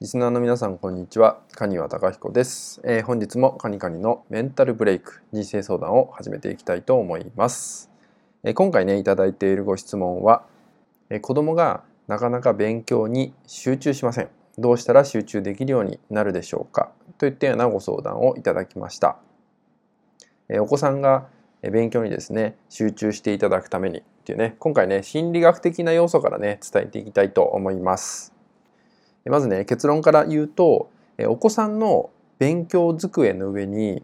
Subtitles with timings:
[0.00, 1.40] リスナーの皆さんこんにちは。
[1.56, 7.90] カニワタカヒコです、えー、本日もカニカニのメンタルブレイク人生相談を始めていきたいと思います、
[8.44, 10.44] えー、今回ねいただいているご質問は、
[11.10, 14.28] えー、子供がなかなか勉強に集中しません。
[14.56, 16.92] どうしたら集中できるようになるでしょうか？
[17.18, 19.16] といったようなご相談をいただきました、
[20.48, 21.26] えお子さんが
[21.60, 28.37] 勉強にですね集中していただくためにっていうね今回ね心理学的な要素からね伝えていきたいと思います。
[29.26, 30.90] まずね結論から言うと
[31.26, 34.02] お子さんの勉強机の上に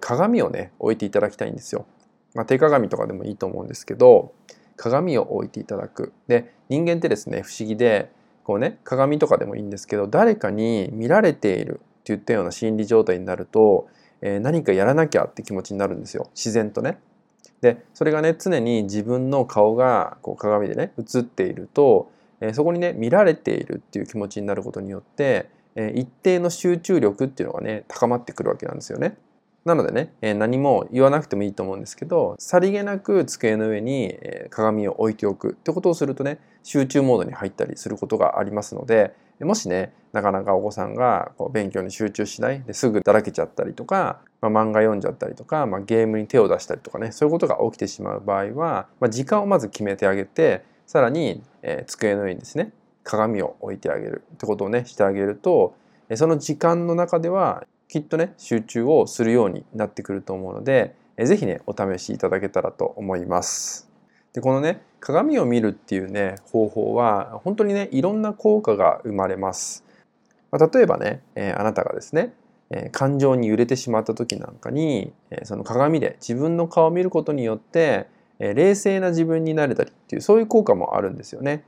[0.00, 1.86] 鏡をね置いていただきたいんですよ。
[2.34, 4.32] まあ、手鏡とかでもいいと思うんですけど
[4.76, 6.12] 鏡を置いていただく。
[6.26, 8.10] で人間ってですね不思議で
[8.42, 13.88] こうね鏡とかでもいいんですけど誰かに見られているっていったような心理状態になると、
[14.20, 16.98] えー、何かやらなきゃって気持ちになるんですよ自然とね。
[17.60, 29.16] でそれがね常に自分の顔がこう鏡でね映っているとえそこにね見られているっていう気持ちになることによって、え一定の集中力っていうのがね高まってくるわけなんですよね。
[29.64, 34.14] なのでね、え何も言わなくてもいいと思うんですけどさりげなく机の上に、
[34.50, 55.74] 鏡を置いておくってことをするとね集中モードに入ったりすることがありますのでもしねなかなかお子さんがこう勉強に集中しないですぐだらけちゃったりとか、まあ、漫画読んじゃったりとか、まあ、ゲームに手を出したりとかねそういうことが起きてしまう場合は、まあ、時間をまず決めてあげてさらに、えー、机の上にですね鏡を置いてあげるってことをねしてあげると
[56.14, 63.88] その時間の中ではきっとね集中をするようになってくると思うので是非ねお試しいただけたらと思います。
[64.32, 69.84] でこのね鏡を見るっていうね方法は本当にねいろんな効果が生まれます。
[70.50, 72.32] まあ、例えばね、えー、あなたがですね、
[72.70, 78.06] えー、感情に揺れてしまった時なんかに、えー、その鏡で自分の顔を見ることによって
[78.38, 81.64] 冷静な自分になれたりっていうそういう効果もあるんですよね。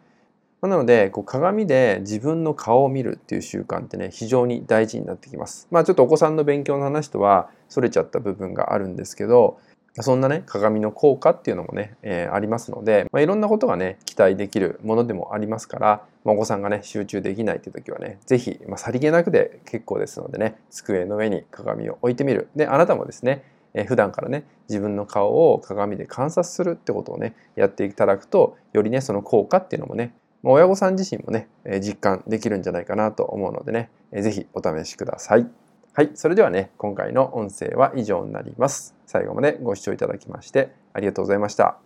[0.62, 5.68] なのでこう鏡で自分の顔を見るっていう習慣ってね非常に大事になってきます。
[5.70, 9.58] まあちょっとお子さんの勉強の話とはそれちゃった部分があるんですけど
[10.02, 23.44] そんなね鏡の効果っていうのもね、えー、ありますので、まあ、いろんなことがね期待できるものでもありますから、まあ、お子さんがね集中できないっていう時はね是非、まあ、さりげなくで結構ですのでね机の上に鏡を置いてみるであなたもですね
[23.76, 31.48] え普段からね自分の顔を鏡で観察するってことをねやっていただくとよりねその効果っていうのもね親御さん自身もね
[31.80, 35.46] 実感できるんじゃないかなと思うのでね是非お試しください。
[35.92, 38.94] はい、それではね今回の音声は以上になります。
[39.06, 41.85] 最後までご視聴いただきましてありがとうございました。